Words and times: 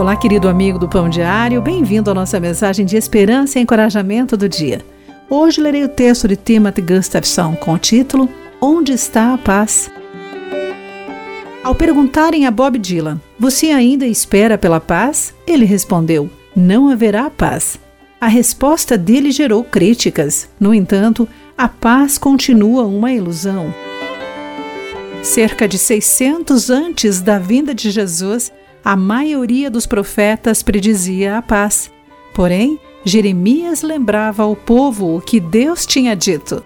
Olá, 0.00 0.16
querido 0.16 0.48
amigo 0.48 0.78
do 0.78 0.88
Pão 0.88 1.10
Diário, 1.10 1.60
bem-vindo 1.60 2.10
à 2.10 2.14
nossa 2.14 2.40
mensagem 2.40 2.86
de 2.86 2.96
esperança 2.96 3.58
e 3.58 3.62
encorajamento 3.62 4.34
do 4.34 4.48
dia. 4.48 4.80
Hoje 5.28 5.60
lerei 5.60 5.84
o 5.84 5.90
texto 5.90 6.26
de 6.26 6.36
Timothy 6.36 6.80
Gustafson 6.80 7.54
com 7.54 7.74
o 7.74 7.78
título 7.78 8.26
Onde 8.62 8.92
está 8.94 9.34
a 9.34 9.36
paz? 9.36 9.90
Ao 11.62 11.74
perguntarem 11.74 12.46
a 12.46 12.50
Bob 12.50 12.78
Dylan, 12.78 13.20
você 13.38 13.72
ainda 13.72 14.06
espera 14.06 14.56
pela 14.56 14.80
paz? 14.80 15.34
Ele 15.46 15.66
respondeu: 15.66 16.30
Não 16.56 16.88
haverá 16.88 17.28
paz. 17.28 17.78
A 18.18 18.26
resposta 18.26 18.96
dele 18.96 19.30
gerou 19.30 19.62
críticas. 19.62 20.48
No 20.58 20.72
entanto, 20.72 21.28
a 21.58 21.68
paz 21.68 22.16
continua 22.16 22.84
uma 22.86 23.12
ilusão. 23.12 23.70
Cerca 25.22 25.68
de 25.68 25.76
600 25.76 26.70
antes 26.70 27.20
da 27.20 27.38
vinda 27.38 27.74
de 27.74 27.90
Jesus, 27.90 28.50
a 28.84 28.96
maioria 28.96 29.70
dos 29.70 29.86
profetas 29.86 30.62
predizia 30.62 31.38
a 31.38 31.42
paz. 31.42 31.90
Porém, 32.34 32.78
Jeremias 33.04 33.82
lembrava 33.82 34.42
ao 34.42 34.54
povo 34.54 35.16
o 35.16 35.20
que 35.20 35.40
Deus 35.40 35.86
tinha 35.86 36.14
dito: 36.14 36.64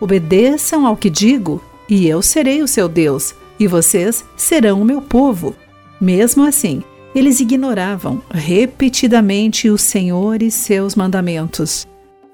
Obedeçam 0.00 0.86
ao 0.86 0.96
que 0.96 1.10
digo, 1.10 1.62
e 1.88 2.06
eu 2.06 2.22
serei 2.22 2.62
o 2.62 2.68
seu 2.68 2.88
Deus, 2.88 3.34
e 3.58 3.66
vocês 3.66 4.24
serão 4.36 4.80
o 4.80 4.84
meu 4.84 5.00
povo. 5.00 5.54
Mesmo 6.00 6.44
assim, 6.44 6.82
eles 7.14 7.40
ignoravam 7.40 8.22
repetidamente 8.30 9.68
o 9.68 9.78
Senhor 9.78 10.42
e 10.42 10.50
seus 10.50 10.94
mandamentos. 10.94 11.86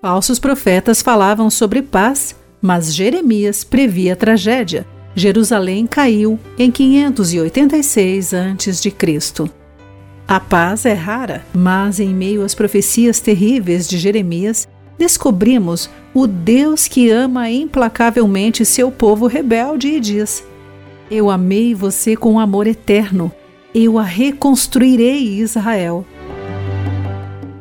Falsos 0.00 0.38
profetas 0.38 1.02
falavam 1.02 1.50
sobre 1.50 1.82
paz, 1.82 2.36
mas 2.60 2.94
Jeremias 2.94 3.64
previa 3.64 4.14
tragédia 4.14 4.86
Jerusalém 5.18 5.86
caiu 5.86 6.38
em 6.58 6.70
586 6.70 8.34
a.C. 8.34 8.94
A 10.28 10.38
paz 10.38 10.84
é 10.84 10.92
rara, 10.92 11.42
mas 11.54 11.98
em 11.98 12.12
meio 12.12 12.44
às 12.44 12.54
profecias 12.54 13.18
terríveis 13.18 13.88
de 13.88 13.96
Jeremias, 13.96 14.68
descobrimos 14.98 15.88
o 16.12 16.26
Deus 16.26 16.86
que 16.86 17.08
ama 17.08 17.48
implacavelmente 17.48 18.62
seu 18.66 18.90
povo 18.90 19.26
rebelde 19.26 19.88
e 19.88 20.00
diz: 20.00 20.46
Eu 21.10 21.30
amei 21.30 21.74
você 21.74 22.14
com 22.14 22.38
amor 22.38 22.66
eterno, 22.66 23.32
eu 23.74 23.98
a 23.98 24.02
reconstruirei 24.02 25.40
Israel. 25.40 26.04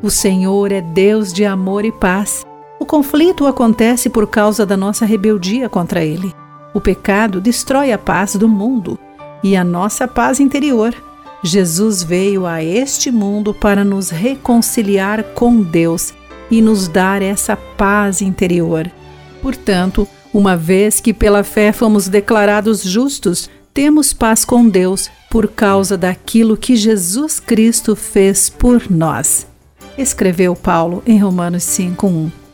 O 0.04 0.10
Senhor 0.10 0.74
é 0.74 0.82
Deus 0.82 1.32
de 1.32 1.46
amor 1.46 1.86
e 1.86 1.92
paz. 1.94 2.46
O 2.82 2.86
conflito 2.86 3.48
acontece 3.48 4.10
por 4.10 4.28
causa 4.28 4.66
da 4.66 4.76
nossa 4.76 5.06
rebeldia 5.06 5.70
contra 5.70 6.04
Ele. 6.04 6.34
O 6.76 6.82
pecado 6.82 7.40
destrói 7.40 7.94
a 7.94 7.98
paz 7.98 8.36
do 8.36 8.50
mundo 8.50 9.00
e 9.42 9.56
a 9.56 9.64
nossa 9.64 10.10
paz 10.10 10.42
interior. 10.42 10.94
Jesus 11.42 12.04
veio 12.04 12.46
a 12.46 12.62
este 12.62 13.10
mundo 13.10 13.54
para 13.54 13.86
nos 13.86 14.10
reconciliar 14.10 15.24
com 15.24 15.62
Deus 15.62 16.14
e 16.52 16.62
nos 16.62 16.90
dar 16.90 17.22
essa 17.22 17.56
paz 17.56 18.22
interior. 18.22 18.92
Portanto, 19.42 20.06
uma 20.34 20.58
vez 20.58 21.00
que 21.00 21.14
pela 21.14 21.46
fé 21.46 21.72
fomos 21.72 22.10
declarados 22.10 22.84
justos, 22.84 23.50
temos 23.74 24.12
paz 24.12 24.44
com 24.44 24.68
Deus 24.68 25.10
por 25.32 25.48
causa 25.48 25.98
daquilo 25.98 26.58
que 26.58 26.76
Jesus 26.76 27.40
Cristo 27.40 27.96
fez 27.96 28.50
por 28.50 28.92
nós. 28.92 29.48
Escreveu 29.98 30.54
Paulo 30.58 31.02
em 31.08 31.18
Romanos 31.20 31.64
5:1. 31.64 32.45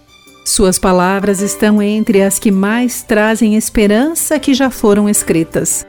Suas 0.43 0.79
palavras 0.79 1.39
estão 1.39 1.81
entre 1.81 2.21
as 2.21 2.39
que 2.39 2.51
mais 2.51 3.03
trazem 3.03 3.55
esperança 3.55 4.39
que 4.39 4.53
já 4.53 4.69
foram 4.69 5.07
escritas. 5.07 5.85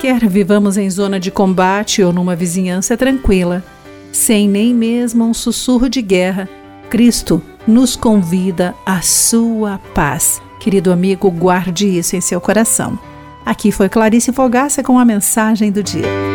Quer 0.00 0.26
vivamos 0.28 0.76
em 0.76 0.90
zona 0.90 1.20
de 1.20 1.30
combate 1.30 2.02
ou 2.02 2.12
numa 2.12 2.34
vizinhança 2.34 2.96
tranquila, 2.96 3.62
sem 4.10 4.48
nem 4.48 4.74
mesmo 4.74 5.24
um 5.24 5.34
sussurro 5.34 5.88
de 5.88 6.02
guerra, 6.02 6.48
Cristo 6.90 7.42
nos 7.66 7.96
convida 7.96 8.74
à 8.84 9.00
sua 9.00 9.78
paz. 9.94 10.42
Querido 10.58 10.90
amigo, 10.90 11.30
guarde 11.30 11.86
isso 11.86 12.16
em 12.16 12.20
seu 12.20 12.40
coração. 12.40 12.98
Aqui 13.44 13.70
foi 13.70 13.88
Clarice 13.88 14.32
Fogaça 14.32 14.82
com 14.82 14.98
a 14.98 15.04
mensagem 15.04 15.70
do 15.70 15.82
dia. 15.82 16.31